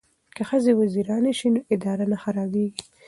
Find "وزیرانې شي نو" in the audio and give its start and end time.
0.79-1.59